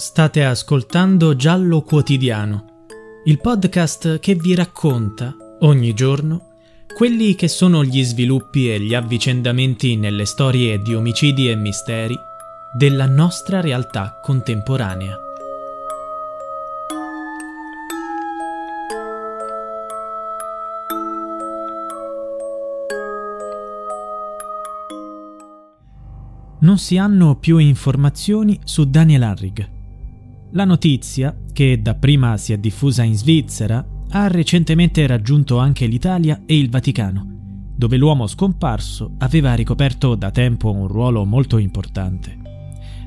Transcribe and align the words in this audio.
State 0.00 0.42
ascoltando 0.42 1.36
Giallo 1.36 1.82
Quotidiano, 1.82 2.86
il 3.26 3.38
podcast 3.38 4.18
che 4.18 4.34
vi 4.34 4.54
racconta 4.54 5.36
ogni 5.58 5.92
giorno 5.92 6.54
quelli 6.96 7.34
che 7.34 7.48
sono 7.48 7.84
gli 7.84 8.02
sviluppi 8.02 8.72
e 8.72 8.80
gli 8.80 8.94
avvicendamenti 8.94 9.96
nelle 9.96 10.24
storie 10.24 10.80
di 10.80 10.94
omicidi 10.94 11.50
e 11.50 11.54
misteri 11.54 12.18
della 12.74 13.04
nostra 13.04 13.60
realtà 13.60 14.18
contemporanea. 14.22 15.18
Non 26.60 26.78
si 26.78 26.96
hanno 26.96 27.36
più 27.36 27.58
informazioni 27.58 28.58
su 28.64 28.88
Daniel 28.88 29.24
Harrig 29.24 29.78
la 30.52 30.64
notizia, 30.64 31.36
che 31.52 31.80
dapprima 31.80 32.36
si 32.36 32.52
è 32.52 32.58
diffusa 32.58 33.02
in 33.02 33.16
Svizzera, 33.16 33.84
ha 34.10 34.26
recentemente 34.26 35.06
raggiunto 35.06 35.58
anche 35.58 35.86
l'Italia 35.86 36.42
e 36.46 36.58
il 36.58 36.68
Vaticano, 36.68 37.72
dove 37.76 37.96
l'uomo 37.96 38.26
scomparso 38.26 39.14
aveva 39.18 39.54
ricoperto 39.54 40.14
da 40.16 40.30
tempo 40.30 40.72
un 40.72 40.88
ruolo 40.88 41.24
molto 41.24 41.58
importante. 41.58 42.38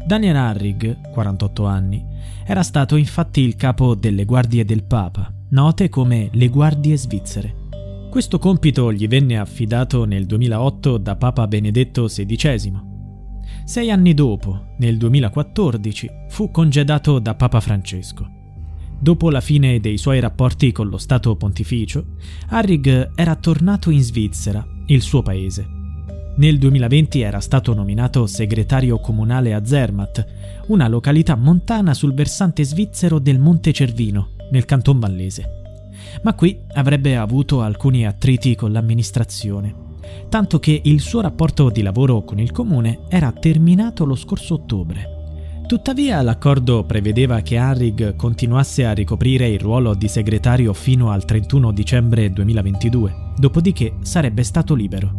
Daniel 0.06 0.36
Harrig, 0.36 1.12
48 1.12 1.66
anni, 1.66 2.06
era 2.46 2.64
stato 2.64 2.96
infatti 2.96 3.42
il 3.42 3.56
capo 3.56 3.96
delle 3.96 4.26
guardie 4.26 4.64
del 4.64 4.84
Papa, 4.84 5.34
note 5.50 5.90
come 5.90 6.30
le 6.32 6.48
guardie 6.48 6.98
svizzere. 6.98 7.56
Questo 8.10 8.40
compito 8.40 8.94
gli 8.94 9.08
venne 9.08 9.38
affidato 9.38 10.06
nel 10.06 10.26
2008 10.26 10.98
da 10.98 11.16
Papa 11.16 11.48
Benedetto 11.48 12.06
XVI 12.06 12.92
sei 13.66 13.92
anni 13.92 14.14
dopo, 14.14 14.74
nel 14.78 14.98
2014, 14.98 16.10
fu 16.28 16.52
congedato 16.52 17.20
da 17.20 17.34
Papa 17.34 17.62
Francesco. 17.62 18.30
Dopo 19.00 19.30
la 19.30 19.42
fine 19.42 19.80
dei 19.80 19.98
suoi 19.98 20.20
rapporti 20.20 20.72
con 20.72 20.90
lo 20.90 20.98
Stato 20.98 21.36
Pontificio, 21.36 22.16
Harrig 22.50 23.12
era 23.16 23.36
tornato 23.36 23.90
in 23.90 24.02
Svizzera, 24.02 24.66
il 24.88 25.02
suo 25.02 25.22
paese. 25.22 25.66
Nel 26.36 26.58
2020 26.58 27.22
era 27.22 27.40
stato 27.40 27.74
nominato 27.74 28.26
segretario 28.28 29.00
comunale 29.00 29.54
a 29.54 29.64
Zermatt, 29.64 30.26
una 30.68 30.88
località 30.88 31.36
montana 31.36 31.94
sul 31.94 32.14
versante 32.14 32.64
svizzero 32.64 33.20
del 33.20 33.40
Monte 33.40 33.72
Cervino, 33.72 34.32
nel 34.52 34.66
canton 34.66 35.00
vallese. 35.00 35.62
Ma 36.24 36.34
qui 36.34 36.60
avrebbe 36.74 37.16
avuto 37.16 37.62
alcuni 37.62 38.06
attriti 38.06 38.56
con 38.56 38.72
l'amministrazione 38.72 39.83
tanto 40.30 40.60
che 40.60 40.82
il 40.84 41.00
suo 41.00 41.22
rapporto 41.22 41.70
di 41.70 41.82
lavoro 41.82 42.24
con 42.24 42.40
il 42.40 42.52
comune 42.52 43.02
era 43.10 43.32
terminato 43.32 44.06
lo 44.06 44.16
scorso 44.16 44.56
ottobre. 44.56 45.14
Tuttavia 45.66 46.22
l'accordo 46.22 46.84
prevedeva 46.84 47.40
che 47.42 47.58
Harrig 47.58 48.16
continuasse 48.16 48.86
a 48.86 48.92
ricoprire 48.92 49.48
il 49.48 49.60
ruolo 49.60 49.94
di 49.94 50.08
segretario 50.08 50.74
fino 50.74 51.10
al 51.10 51.24
31 51.24 51.72
dicembre 51.72 52.32
2022, 52.32 53.16
dopodiché 53.38 53.96
sarebbe 54.02 54.44
stato 54.44 54.76
libero. 54.76 55.12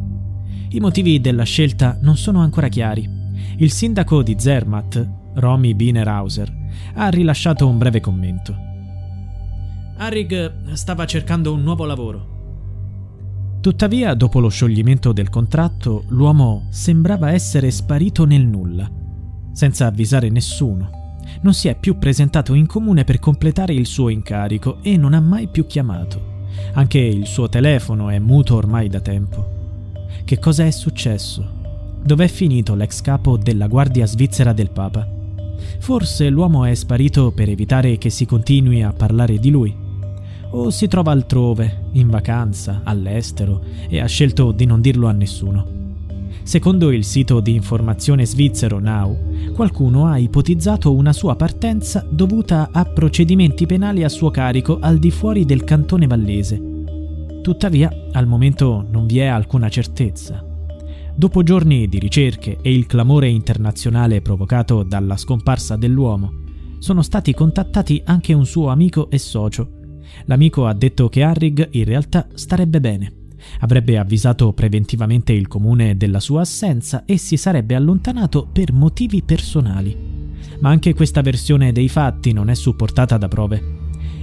I 0.69 0.81
motivi 0.81 1.21
della 1.21 1.45
scelta 1.45 1.99
non 2.03 2.16
sono 2.16 2.41
ancora 2.41 2.69
chiari. 2.69 3.09
Il 3.56 3.71
sindaco 3.71 4.22
di 4.22 4.37
Zermatt, 4.39 5.09
Romy 5.34 5.75
Binerhauser, 5.75 6.53
ha 6.95 7.09
rilasciato 7.09 7.66
un 7.66 7.78
breve 7.78 8.01
commento. 8.01 8.55
Harrig 9.97 10.72
stava 10.72 11.06
cercando 11.06 11.53
un 11.53 11.62
nuovo 11.62 11.84
lavoro 11.84 12.34
Tuttavia, 13.65 14.13
dopo 14.13 14.41
lo 14.41 14.51
scioglimento 14.51 15.15
del 15.15 15.31
contratto, 15.31 16.05
l'uomo 16.09 16.67
sembrava 16.69 17.33
essere 17.33 17.71
sparito 17.71 18.27
nel 18.27 18.45
nulla, 18.45 18.87
senza 19.55 19.87
avvisare 19.87 20.29
nessuno. 20.29 21.17
Non 21.41 21.55
si 21.55 21.69
è 21.69 21.75
più 21.75 21.97
presentato 21.97 22.53
in 22.53 22.67
comune 22.67 23.05
per 23.05 23.19
completare 23.19 23.73
il 23.73 23.87
suo 23.87 24.11
incarico 24.11 24.83
e 24.83 24.99
non 24.99 25.15
ha 25.15 25.21
mai 25.21 25.49
più 25.49 25.67
chiamato. 25.67 26.43
Anche 26.75 26.99
il 26.99 27.25
suo 27.25 27.49
telefono 27.49 28.11
è 28.11 28.19
muto 28.19 28.55
ormai 28.55 28.91
da 28.91 29.01
tempo. 29.01 30.03
Che 30.27 30.39
cosa 30.39 30.67
è 30.67 30.71
successo? 30.71 31.49
Dov'è 32.03 32.29
finito 32.29 32.75
l'ex 32.75 33.01
capo 33.01 33.39
della 33.39 33.67
Guardia 33.67 34.05
Svizzera 34.05 34.53
del 34.53 34.73
Papa? 34.73 35.09
Forse 35.79 36.29
l'uomo 36.29 36.67
è 36.67 36.75
sparito 36.75 37.33
per 37.33 37.49
evitare 37.49 37.97
che 37.97 38.11
si 38.11 38.27
continui 38.27 38.83
a 38.83 38.93
parlare 38.93 39.39
di 39.39 39.49
lui 39.49 39.84
o 40.56 40.70
si 40.70 40.87
trova 40.87 41.10
altrove, 41.10 41.87
in 41.92 42.09
vacanza, 42.09 42.82
all'estero, 42.84 43.60
e 43.88 44.00
ha 44.00 44.06
scelto 44.06 44.53
di 44.53 44.65
non 44.66 44.81
dirlo 44.81 45.09
a 45.09 45.12
nessuno. 45.12 45.82
Secondo 46.44 46.92
il 46.92 47.04
sito 47.04 47.41
di 47.41 47.54
informazione 47.54 48.25
svizzero 48.25 48.78
Now, 48.78 49.53
qualcuno 49.53 50.06
ha 50.06 50.16
ipotizzato 50.16 50.94
una 50.94 51.12
sua 51.12 51.34
partenza 51.34 52.06
dovuta 52.09 52.69
a 52.70 52.84
procedimenti 52.84 53.66
penali 53.66 54.04
a 54.04 54.09
suo 54.09 54.31
carico 54.31 54.78
al 54.81 54.98
di 54.98 55.10
fuori 55.10 55.44
del 55.44 55.65
cantone 55.65 56.06
vallese. 56.06 56.62
Tuttavia, 57.42 57.91
al 58.12 58.28
momento 58.28 58.86
non 58.88 59.06
vi 59.06 59.19
è 59.19 59.26
alcuna 59.26 59.69
certezza. 59.69 60.44
Dopo 61.16 61.42
giorni 61.42 61.88
di 61.88 61.98
ricerche 61.98 62.59
e 62.60 62.72
il 62.72 62.86
clamore 62.86 63.28
internazionale 63.28 64.22
provocato 64.22 64.84
dalla 64.84 65.16
scomparsa 65.16 65.76
dell'uomo, 65.76 66.42
sono 66.78 67.03
stati 67.03 67.34
contattati 67.34 68.03
anche 68.04 68.32
un 68.32 68.47
suo 68.47 68.69
amico 68.69 69.10
e 69.10 69.19
socio, 69.19 69.82
L'amico 70.27 70.67
ha 70.67 70.75
detto 70.75 71.09
che 71.09 71.23
Harrig 71.23 71.69
in 71.73 71.85
realtà 71.85 72.27
starebbe 72.35 72.81
bene. 72.81 73.13
Avrebbe 73.61 73.99
avvisato 73.99 74.53
preventivamente 74.53 75.33
il 75.33 75.49
comune 75.49 75.97
della 75.97 76.21
sua 76.21 76.43
assenza 76.43 77.05
e 77.05 77.19
si 77.19 77.37
sarebbe 77.37 77.75
allontanato 77.75 78.49
per 78.51 78.73
motivi 78.73 79.23
personali. 79.23 79.97
Ma 80.61 80.71
anche 80.71 80.95
questa 80.95 81.21
versione 81.21 81.73
dei 81.73 81.89
fatti 81.89 82.33
non 82.33 82.49
è 82.49 82.55
supportata 82.55 83.19
da 83.19 83.29
prove. 83.29 83.83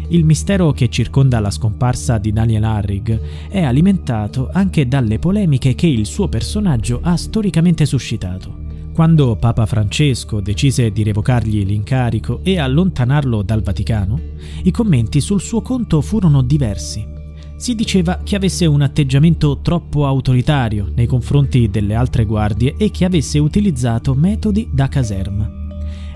Il 0.09 0.25
mistero 0.25 0.71
che 0.71 0.89
circonda 0.89 1.39
la 1.39 1.51
scomparsa 1.51 2.17
di 2.17 2.33
Daniel 2.33 2.65
Harrig 2.65 3.47
è 3.47 3.61
alimentato 3.61 4.49
anche 4.51 4.87
dalle 4.87 5.19
polemiche 5.19 5.73
che 5.73 5.87
il 5.87 6.05
suo 6.05 6.27
personaggio 6.27 6.99
ha 7.01 7.15
storicamente 7.15 7.85
suscitato. 7.85 8.60
Quando 8.93 9.37
Papa 9.37 9.65
Francesco 9.65 10.41
decise 10.41 10.91
di 10.91 11.01
revocargli 11.03 11.65
l'incarico 11.65 12.41
e 12.43 12.59
allontanarlo 12.59 13.41
dal 13.41 13.63
Vaticano, 13.63 14.19
i 14.63 14.71
commenti 14.71 15.21
sul 15.21 15.39
suo 15.39 15.61
conto 15.61 16.01
furono 16.01 16.41
diversi. 16.41 17.07
Si 17.55 17.73
diceva 17.73 18.19
che 18.21 18.35
avesse 18.35 18.65
un 18.65 18.81
atteggiamento 18.81 19.59
troppo 19.61 20.05
autoritario 20.05 20.91
nei 20.93 21.07
confronti 21.07 21.69
delle 21.69 21.95
altre 21.95 22.25
guardie 22.25 22.75
e 22.77 22.91
che 22.91 23.05
avesse 23.05 23.39
utilizzato 23.39 24.13
metodi 24.13 24.67
da 24.69 24.89
caserma. 24.89 25.49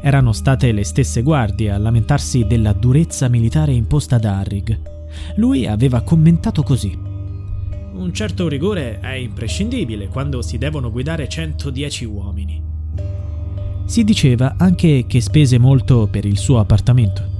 Erano 0.01 0.33
state 0.33 0.73
le 0.73 0.83
stesse 0.83 1.21
guardie 1.21 1.71
a 1.71 1.77
lamentarsi 1.77 2.45
della 2.45 2.73
durezza 2.73 3.29
militare 3.29 3.71
imposta 3.71 4.17
da 4.17 4.39
Harrig. 4.39 4.81
Lui 5.37 5.65
aveva 5.65 6.01
commentato 6.01 6.61
così. 6.61 6.95
Un 7.93 8.13
certo 8.13 8.49
rigore 8.49 8.99
è 8.99 9.13
imprescindibile 9.13 10.09
quando 10.09 10.41
si 10.41 10.57
devono 10.57 10.91
guidare 10.91 11.29
110 11.29 12.03
uomini. 12.03 12.64
Si 13.85 14.03
diceva 14.03 14.55
anche 14.57 15.05
che 15.07 15.21
spese 15.21 15.59
molto 15.59 16.07
per 16.09 16.25
il 16.25 16.37
suo 16.37 16.59
appartamento. 16.59 17.33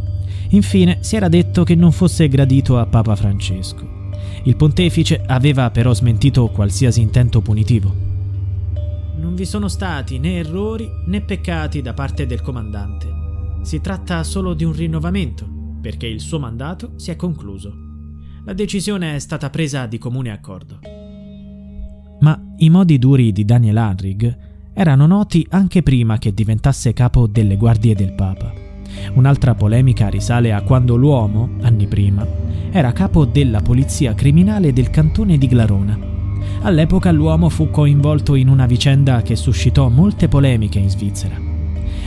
Infine 0.49 0.99
si 1.01 1.15
era 1.15 1.27
detto 1.27 1.63
che 1.63 1.73
non 1.73 1.91
fosse 1.91 2.27
gradito 2.27 2.77
a 2.77 2.85
Papa 2.85 3.15
Francesco. 3.15 3.93
Il 4.43 4.55
pontefice 4.55 5.23
aveva 5.25 5.71
però 5.71 5.91
smentito 5.93 6.47
qualsiasi 6.47 7.01
intento 7.01 7.41
punitivo. 7.41 7.93
Non 9.17 9.33
vi 9.33 9.45
sono 9.45 9.67
stati 9.67 10.19
né 10.19 10.35
errori 10.35 10.87
né 11.07 11.21
peccati 11.21 11.81
da 11.81 11.93
parte 11.93 12.27
del 12.27 12.41
comandante. 12.41 13.07
Si 13.63 13.81
tratta 13.81 14.23
solo 14.23 14.53
di 14.53 14.63
un 14.63 14.73
rinnovamento, 14.73 15.47
perché 15.81 16.05
il 16.05 16.19
suo 16.19 16.37
mandato 16.37 16.91
si 16.97 17.09
è 17.09 17.15
concluso. 17.15 17.73
La 18.45 18.53
decisione 18.53 19.15
è 19.15 19.19
stata 19.19 19.49
presa 19.49 19.87
di 19.87 19.97
comune 19.97 20.31
accordo. 20.31 20.79
Ma 22.19 22.39
i 22.57 22.69
modi 22.69 22.99
duri 22.99 23.31
di 23.31 23.43
Daniel 23.43 23.77
Harrig 23.77 24.53
erano 24.77 25.07
noti 25.07 25.47
anche 25.51 25.81
prima 25.81 26.17
che 26.17 26.33
diventasse 26.33 26.91
capo 26.91 27.27
delle 27.27 27.55
guardie 27.55 27.95
del 27.95 28.11
Papa. 28.11 28.53
Un'altra 29.13 29.55
polemica 29.55 30.09
risale 30.09 30.51
a 30.51 30.61
quando 30.61 30.97
l'uomo, 30.97 31.51
anni 31.61 31.87
prima, 31.87 32.27
era 32.71 32.91
capo 32.91 33.23
della 33.23 33.61
polizia 33.61 34.13
criminale 34.13 34.73
del 34.73 34.89
cantone 34.89 35.37
di 35.37 35.47
Glarona. 35.47 35.97
All'epoca 36.63 37.11
l'uomo 37.11 37.47
fu 37.47 37.69
coinvolto 37.69 38.35
in 38.35 38.49
una 38.49 38.65
vicenda 38.65 39.21
che 39.21 39.37
suscitò 39.37 39.87
molte 39.87 40.27
polemiche 40.27 40.79
in 40.79 40.89
Svizzera. 40.89 41.39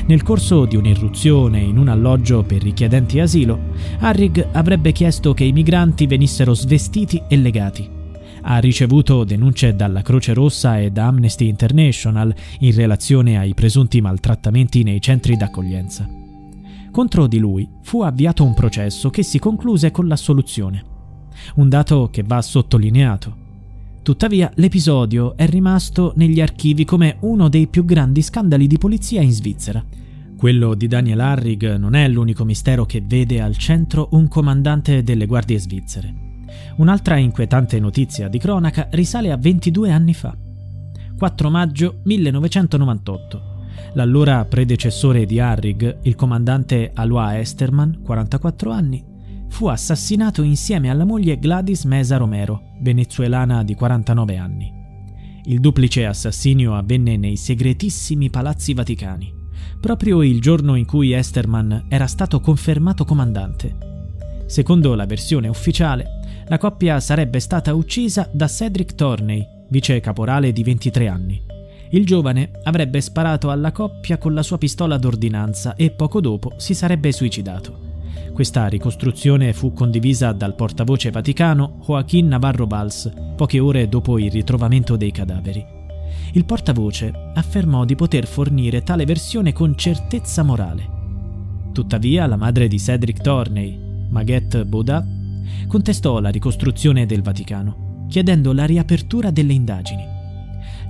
Nel 0.06 0.23
corso 0.23 0.67
di 0.67 0.76
un'irruzione 0.76 1.61
in 1.61 1.79
un 1.79 1.88
alloggio 1.88 2.43
per 2.43 2.62
richiedenti 2.62 3.19
asilo, 3.19 3.59
Harrig 3.99 4.47
avrebbe 4.53 4.93
chiesto 4.93 5.32
che 5.32 5.44
i 5.44 5.53
migranti 5.53 6.06
venissero 6.06 6.53
svestiti 6.55 7.23
e 7.29 7.37
legati. 7.37 7.97
Ha 8.43 8.58
ricevuto 8.58 9.25
denunce 9.25 9.75
dalla 9.75 10.02
Croce 10.02 10.32
Rossa 10.35 10.79
e 10.79 10.90
da 10.90 11.06
Amnesty 11.06 11.49
International 11.49 12.35
in 12.61 12.75
relazione 12.75 13.38
ai 13.38 13.55
presunti 13.55 14.00
maltrattamenti 14.00 14.82
nei 14.82 15.00
centri 15.00 15.37
d'accoglienza. 15.37 16.08
Contro 16.90 17.26
di 17.26 17.38
lui 17.38 17.69
fu 17.82 18.02
avviato 18.02 18.44
un 18.44 18.55
processo 18.55 19.11
che 19.11 19.23
si 19.23 19.38
concluse 19.38 19.90
con 19.90 20.08
l'assoluzione. 20.08 20.85
Un 21.56 21.69
dato 21.69 22.08
che 22.11 22.23
va 22.25 22.40
sottolineato. 22.43 23.46
Tuttavia, 24.02 24.50
l'episodio 24.55 25.37
è 25.37 25.46
rimasto 25.46 26.12
negli 26.17 26.40
archivi 26.40 26.85
come 26.85 27.17
uno 27.20 27.49
dei 27.49 27.67
più 27.67 27.85
grandi 27.85 28.23
scandali 28.23 28.67
di 28.67 28.79
polizia 28.79 29.20
in 29.20 29.32
Svizzera. 29.32 29.85
Quello 30.37 30.75
di 30.75 30.87
Daniel 30.87 31.20
Harrig 31.20 31.76
non 31.76 31.94
è 31.94 32.08
l'unico 32.08 32.44
mistero 32.44 32.87
che 32.87 33.02
vede 33.05 33.40
al 33.40 33.56
centro 33.56 34.08
un 34.12 34.29
comandante 34.29 35.02
delle 35.02 35.26
guardie 35.26 35.58
svizzere. 35.58 36.28
Un'altra 36.77 37.17
inquietante 37.17 37.79
notizia 37.81 38.29
di 38.29 38.39
cronaca 38.39 38.89
risale 38.91 39.33
a 39.33 39.37
22 39.37 39.91
anni 39.91 40.15
fa. 40.15 40.37
4 41.17 41.50
maggio 41.50 42.00
1998. 42.05 43.56
L'allora 43.95 44.45
predecessore 44.45 45.27
di 45.27 45.41
Harrig, 45.41 45.99
il 46.03 46.15
comandante 46.15 46.91
Alois 46.95 47.41
Esterman, 47.41 48.00
44 48.03 48.71
anni, 48.71 49.05
fu 49.49 49.67
assassinato 49.67 50.43
insieme 50.43 50.91
alla 50.91 51.05
moglie 51.05 51.39
Gladys 51.39 51.85
Mesa 51.85 52.17
Romero, 52.17 52.75
venezuelana 52.81 53.65
di 53.65 53.75
49 53.75 54.37
anni. 54.37 54.73
Il 55.45 55.61
duplice 55.61 56.05
assassinio 56.05 56.77
avvenne 56.77 57.17
nei 57.17 57.37
segretissimi 57.37 58.31
palazzi 58.31 58.75
vaticani, 58.75 59.33
proprio 59.81 60.23
il 60.23 60.41
giorno 60.41 60.75
in 60.75 60.85
cui 60.85 61.12
Esterman 61.12 61.87
era 61.89 62.06
stato 62.06 62.41
confermato 62.41 63.05
comandante. 63.05 63.77
Secondo 64.47 64.95
la 64.95 65.06
versione 65.06 65.49
ufficiale, 65.49 66.18
la 66.49 66.59
coppia 66.59 66.99
sarebbe 67.00 67.41
stata 67.41 67.75
uccisa 67.75 68.29
da 68.33 68.49
Cedric 68.49 68.95
Torney, 68.95 69.47
vice 69.69 70.00
caporale 70.00 70.53
di 70.53 70.62
23 70.62 71.09
anni. 71.09 71.43
Il 71.91 72.06
giovane 72.06 72.50
avrebbe 72.65 73.00
sparato 73.00 73.50
alla 73.50 73.73
coppia 73.73 74.19
con 74.19 74.35
la 74.35 74.43
sua 74.43 74.59
pistola 74.59 74.99
d'ordinanza 74.99 75.75
e 75.75 75.91
poco 75.91 76.21
dopo 76.21 76.53
si 76.56 76.75
sarebbe 76.75 77.12
suicidato. 77.12 77.87
Questa 78.33 78.67
ricostruzione 78.67 79.53
fu 79.53 79.73
condivisa 79.73 80.33
dal 80.33 80.55
portavoce 80.55 81.11
vaticano 81.11 81.81
Joaquín 81.85 82.29
Navarro 82.29 82.67
Valls 82.67 83.11
poche 83.37 83.59
ore 83.59 83.89
dopo 83.89 84.19
il 84.19 84.31
ritrovamento 84.31 84.97
dei 84.97 85.11
cadaveri. 85.11 85.65
Il 86.33 86.45
portavoce 86.45 87.12
affermò 87.35 87.85
di 87.85 87.95
poter 87.95 88.27
fornire 88.27 88.83
tale 88.83 89.05
versione 89.05 89.53
con 89.53 89.77
certezza 89.77 90.43
morale. 90.43 90.97
Tuttavia, 91.73 92.27
la 92.27 92.37
madre 92.37 92.69
di 92.69 92.79
Cedric 92.79 93.21
Torney, 93.21 93.79
Maguette 94.11 94.65
Baudat, 94.65 95.18
contestò 95.67 96.21
la 96.21 96.29
ricostruzione 96.29 97.06
del 97.06 97.23
Vaticano, 97.23 98.06
chiedendo 98.09 98.53
la 98.53 98.65
riapertura 98.65 99.31
delle 99.31 99.53
indagini. 99.53 100.05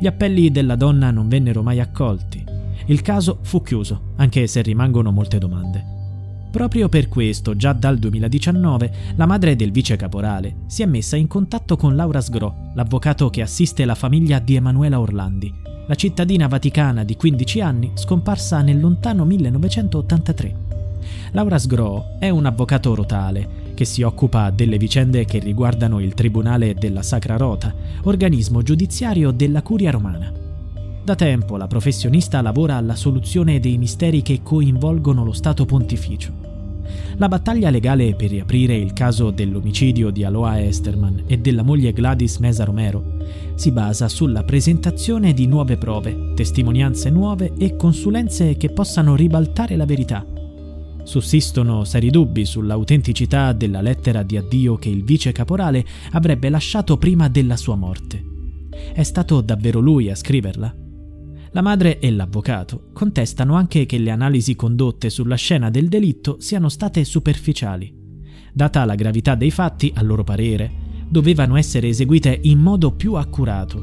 Gli 0.00 0.06
appelli 0.06 0.50
della 0.50 0.76
donna 0.76 1.10
non 1.10 1.28
vennero 1.28 1.62
mai 1.62 1.80
accolti. 1.80 2.44
Il 2.86 3.02
caso 3.02 3.38
fu 3.42 3.62
chiuso, 3.62 4.12
anche 4.16 4.46
se 4.46 4.62
rimangono 4.62 5.10
molte 5.10 5.38
domande. 5.38 5.96
Proprio 6.50 6.88
per 6.88 7.08
questo, 7.08 7.56
già 7.56 7.72
dal 7.72 7.98
2019, 7.98 8.92
la 9.16 9.26
madre 9.26 9.54
del 9.54 9.70
vice 9.70 9.96
caporale 9.96 10.60
si 10.66 10.82
è 10.82 10.86
messa 10.86 11.16
in 11.16 11.26
contatto 11.26 11.76
con 11.76 11.94
Laura 11.94 12.20
Sgro, 12.20 12.70
l'avvocato 12.74 13.28
che 13.28 13.42
assiste 13.42 13.84
la 13.84 13.94
famiglia 13.94 14.38
di 14.38 14.54
Emanuela 14.54 14.98
Orlandi, 14.98 15.52
la 15.86 15.94
cittadina 15.94 16.46
vaticana 16.48 17.02
di 17.04 17.16
15 17.16 17.60
anni 17.60 17.90
scomparsa 17.94 18.62
nel 18.62 18.80
lontano 18.80 19.24
1983. 19.24 20.56
Laura 21.32 21.58
Sgro 21.58 22.18
è 22.18 22.28
un 22.28 22.46
avvocato 22.46 22.94
rotale 22.94 23.57
che 23.78 23.84
si 23.84 24.02
occupa 24.02 24.50
delle 24.50 24.76
vicende 24.76 25.24
che 25.24 25.38
riguardano 25.38 26.00
il 26.00 26.12
Tribunale 26.12 26.74
della 26.74 27.04
Sacra 27.04 27.36
Rota, 27.36 27.72
organismo 28.02 28.60
giudiziario 28.60 29.30
della 29.30 29.62
Curia 29.62 29.92
Romana. 29.92 30.32
Da 31.04 31.14
tempo 31.14 31.56
la 31.56 31.68
professionista 31.68 32.42
lavora 32.42 32.74
alla 32.74 32.96
soluzione 32.96 33.60
dei 33.60 33.78
misteri 33.78 34.20
che 34.22 34.40
coinvolgono 34.42 35.22
lo 35.22 35.30
Stato 35.30 35.64
pontificio. 35.64 36.32
La 37.18 37.28
battaglia 37.28 37.70
legale 37.70 38.16
per 38.16 38.30
riaprire 38.30 38.74
il 38.74 38.92
caso 38.92 39.30
dell'omicidio 39.30 40.10
di 40.10 40.24
Aloa 40.24 40.60
Esterman 40.60 41.22
e 41.28 41.38
della 41.38 41.62
moglie 41.62 41.92
Gladys 41.92 42.38
Mesa 42.38 42.64
Romero 42.64 43.14
si 43.54 43.70
basa 43.70 44.08
sulla 44.08 44.42
presentazione 44.42 45.32
di 45.32 45.46
nuove 45.46 45.76
prove, 45.76 46.32
testimonianze 46.34 47.10
nuove 47.10 47.52
e 47.56 47.76
consulenze 47.76 48.56
che 48.56 48.70
possano 48.70 49.14
ribaltare 49.14 49.76
la 49.76 49.84
verità. 49.84 50.37
Sussistono 51.08 51.84
seri 51.84 52.10
dubbi 52.10 52.44
sull'autenticità 52.44 53.54
della 53.54 53.80
lettera 53.80 54.22
di 54.22 54.36
addio 54.36 54.76
che 54.76 54.90
il 54.90 55.04
vice 55.04 55.32
caporale 55.32 55.82
avrebbe 56.10 56.50
lasciato 56.50 56.98
prima 56.98 57.30
della 57.30 57.56
sua 57.56 57.76
morte. 57.76 58.22
È 58.92 59.02
stato 59.02 59.40
davvero 59.40 59.80
lui 59.80 60.10
a 60.10 60.14
scriverla? 60.14 60.76
La 61.52 61.62
madre 61.62 61.98
e 61.98 62.10
l'avvocato 62.10 62.90
contestano 62.92 63.54
anche 63.54 63.86
che 63.86 63.96
le 63.96 64.10
analisi 64.10 64.54
condotte 64.54 65.08
sulla 65.08 65.36
scena 65.36 65.70
del 65.70 65.88
delitto 65.88 66.36
siano 66.40 66.68
state 66.68 67.02
superficiali. 67.04 67.90
Data 68.52 68.84
la 68.84 68.94
gravità 68.94 69.34
dei 69.34 69.50
fatti, 69.50 69.90
a 69.94 70.02
loro 70.02 70.24
parere, 70.24 70.70
dovevano 71.08 71.56
essere 71.56 71.88
eseguite 71.88 72.38
in 72.42 72.58
modo 72.58 72.92
più 72.92 73.14
accurato. 73.14 73.82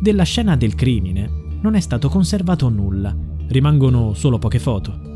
Della 0.00 0.22
scena 0.22 0.54
del 0.56 0.76
crimine 0.76 1.58
non 1.62 1.74
è 1.74 1.80
stato 1.80 2.08
conservato 2.08 2.68
nulla, 2.68 3.12
rimangono 3.48 4.14
solo 4.14 4.38
poche 4.38 4.60
foto. 4.60 5.10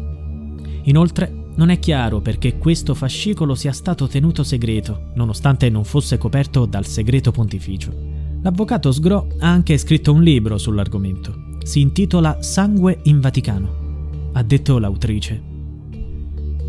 Inoltre, 0.87 1.44
non 1.56 1.71
è 1.71 1.79
chiaro 1.79 2.21
perché 2.21 2.59
questo 2.59 2.94
fascicolo 2.94 3.55
sia 3.55 3.73
stato 3.73 4.06
tenuto 4.06 4.43
segreto, 4.43 5.11
nonostante 5.15 5.69
non 5.69 5.85
fosse 5.85 6.19
coperto 6.19 6.65
dal 6.67 6.87
segreto 6.87 7.31
pontificio. 7.31 7.93
L'avvocato 8.43 8.93
Sgro 8.93 9.29
ha 9.41 9.50
anche 9.50 9.79
scritto 9.79 10.12
un 10.12 10.23
libro 10.23 10.59
sull'argomento. 10.59 11.56
Si 11.65 11.81
intitola 11.81 12.41
Sangue 12.41 13.00
in 13.05 13.21
Vaticano. 13.21 14.31
Ha 14.33 14.43
detto 14.43 14.79
l'autrice. 14.79 15.43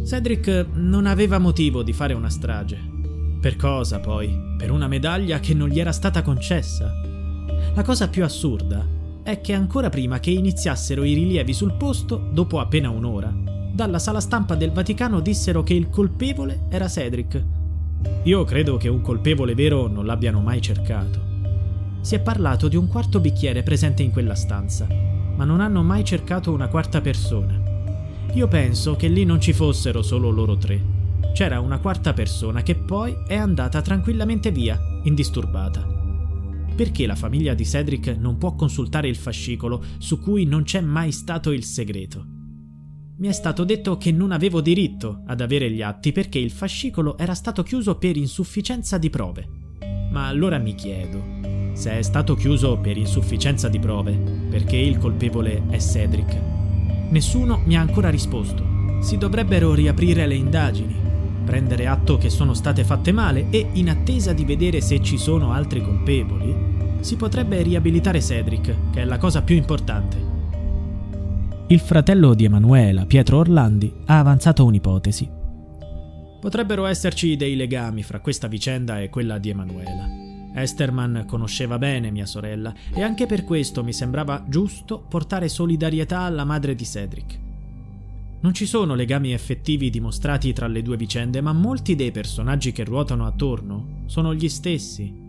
Cedric 0.04 0.68
non 0.74 1.06
aveva 1.06 1.38
motivo 1.38 1.84
di 1.84 1.94
fare 1.94 2.13
una 2.13 2.30
strage. 2.30 2.80
Per 3.40 3.56
cosa 3.56 4.00
poi? 4.00 4.56
Per 4.58 4.72
una 4.72 4.88
medaglia 4.88 5.40
che 5.40 5.54
non 5.54 5.68
gli 5.68 5.80
era 5.80 5.92
stata 5.92 6.24
concessa. 6.24 6.92
La 7.75 7.84
cosa 7.84 8.08
più 8.08 8.24
assurda 8.24 8.84
è 9.22 9.42
che 9.42 9.54
ancora 9.54 9.90
prima 9.90 10.20
che 10.20 10.31
iniziassero 10.31 11.03
i 11.03 11.13
rilievi 11.13 11.53
sul 11.53 11.74
posto, 11.74 12.30
dopo 12.32 12.60
appena 12.60 12.89
un'ora, 12.89 13.47
dalla 13.77 14.00
sala 14.00 14.19
stampa 14.19 14.55
del 14.55 14.72
Vaticano 14.72 15.19
dissero 15.19 15.62
che 15.62 15.75
il 15.75 15.91
colpevole 15.91 16.62
era 16.67 16.88
Cedric. 16.88 17.43
Io 18.24 18.43
credo 18.43 18.75
che 18.77 18.88
un 18.88 19.01
colpevole 19.01 19.53
vero 19.53 19.86
non 19.86 20.07
l'abbiano 20.07 20.41
mai 20.41 20.60
cercato. 20.62 21.22
Si 22.01 22.15
è 22.15 22.19
parlato 22.19 22.69
di 22.69 22.75
un 22.75 22.88
quarto 22.88 23.19
bicchiere 23.19 23.62
presente 23.62 24.01
in 24.01 24.10
quella 24.10 24.34
stanza, 24.34 24.88
ma 24.88 25.46
non 25.46 25.62
hanno 25.62 25.84
mai 25.84 26.03
cercato 26.03 26.51
una 26.51 26.69
quarta 26.69 27.01
persona. 27.01 27.62
Io 28.34 28.48
penso 28.48 28.96
che 28.96 29.10
lì 29.10 29.25
non 29.25 29.39
ci 29.39 29.53
fossero 29.53 30.01
solo 30.01 30.31
loro 30.31 30.57
tre. 30.57 30.81
C'era 31.34 31.60
una 31.60 31.77
quarta 31.77 32.13
persona 32.13 32.63
che 32.63 32.74
poi 32.74 33.15
è 33.27 33.36
andata 33.36 33.79
tranquillamente 33.84 34.50
via, 34.50 34.79
indisturbata. 35.03 35.86
Perché 36.75 37.05
la 37.05 37.15
famiglia 37.15 37.53
di 37.53 37.63
Cedric 37.63 38.07
non 38.07 38.39
può 38.39 38.55
consultare 38.55 39.07
il 39.07 39.15
fascicolo 39.15 39.84
su 40.00 40.19
cui 40.19 40.46
non 40.46 40.63
c'è 40.63 40.81
mai 40.81 41.12
stato 41.12 41.51
il 41.51 41.63
segreto? 41.63 42.37
Mi 43.19 43.29
è 43.29 43.31
stato 43.31 43.63
detto 43.63 43.97
che 43.97 44.12
non 44.12 44.31
avevo 44.31 44.62
diritto 44.62 45.24
ad 45.25 45.41
avere 45.41 45.71
gli 45.71 45.81
atti 45.81 46.12
perché 46.12 46.38
il 46.38 46.51
fascicolo 46.51 47.17
era 47.17 47.33
stato 47.33 47.63
chiuso 47.63 47.95
per 47.95 48.15
insufficienza 48.15 49.00
di 49.00 49.09
prove. 49.09 49.47
Ma 50.12 50.27
allora 50.27 50.59
mi 50.59 50.75
chiedo, 50.75 51.24
se 51.74 51.97
è 51.97 52.01
stato 52.03 52.36
chiuso 52.36 52.77
per 52.77 52.95
insufficienza 52.95 53.69
di 53.69 53.79
prove, 53.79 54.12
perché 54.51 54.77
il 54.77 55.00
colpevole 55.00 55.63
è 55.67 55.79
Cedric. 55.79 56.39
Nessuno 57.09 57.63
mi 57.65 57.75
ha 57.75 57.81
ancora 57.81 58.12
risposto. 58.12 58.63
Si 59.01 59.17
dovrebbero 59.17 59.74
riaprire 59.74 60.27
le 60.27 60.36
indagini, 60.36 60.95
prendere 61.43 61.88
atto 61.88 62.17
che 62.19 62.29
sono 62.29 62.53
state 62.53 62.83
fatte 62.83 63.12
male 63.12 63.47
e, 63.50 63.67
in 63.74 63.89
attesa 63.89 64.31
di 64.31 64.45
vedere 64.45 64.79
se 64.79 65.01
ci 65.01 65.17
sono 65.17 65.53
altri 65.53 65.81
colpevoli, 65.81 66.55
si 67.00 67.15
potrebbe 67.15 67.63
riabilitare 67.63 68.21
Cedric, 68.21 68.91
che 68.91 69.01
è 69.01 69.05
la 69.05 69.17
cosa 69.17 69.41
più 69.41 69.55
importante. 69.55 70.37
Il 71.69 71.81
fratello 71.81 72.33
di 72.33 72.45
Emanuela, 72.45 73.05
Pietro 73.05 73.39
Orlandi, 73.39 73.93
ha 74.05 74.19
avanzato 74.19 74.63
un'ipotesi. 74.63 75.29
Potrebbero 76.39 76.86
esserci 76.86 77.36
dei 77.36 77.57
legami 77.57 78.03
fra 78.03 78.21
questa 78.21 78.47
vicenda 78.47 79.01
e 79.01 79.09
quella 79.09 79.38
di 79.38 79.50
Emanuela. 79.50 80.07
Esterman 80.55 81.25
conosceva 81.27 81.77
bene 81.77 82.09
mia 82.09 82.25
sorella 82.25 82.74
e 82.93 83.01
anche 83.01 83.25
per 83.25 83.43
questo 83.43 83.83
mi 83.83 83.91
sembrava 83.91 84.45
giusto 84.47 85.03
portare 85.09 85.50
solidarietà 85.50 86.21
alla 86.21 86.45
madre 86.45 86.74
di 86.74 86.86
Cedric. 86.86 87.39
Non 88.39 88.53
ci 88.53 88.65
sono 88.65 88.95
legami 88.95 89.33
effettivi 89.33 89.89
dimostrati 89.89 90.53
tra 90.53 90.67
le 90.67 90.81
due 90.81 90.95
vicende, 90.95 91.41
ma 91.41 91.51
molti 91.51 91.95
dei 91.95 92.12
personaggi 92.12 92.71
che 92.71 92.86
ruotano 92.86 93.25
attorno 93.25 94.03
sono 94.05 94.33
gli 94.33 94.47
stessi 94.47 95.25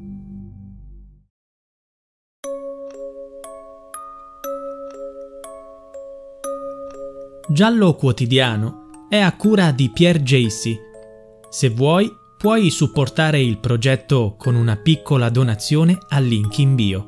Giallo 7.50 7.95
Quotidiano 7.95 9.07
è 9.09 9.17
a 9.17 9.35
cura 9.35 9.71
di 9.71 9.90
Pierre 9.90 10.23
Jacy. 10.23 10.78
Se 11.49 11.71
vuoi, 11.71 12.14
puoi 12.37 12.69
supportare 12.69 13.40
il 13.40 13.59
progetto 13.59 14.35
con 14.37 14.55
una 14.55 14.76
piccola 14.76 15.31
donazione 15.31 15.97
al 16.11 16.25
link 16.25 16.59
in 16.59 16.75
bio. 16.75 17.08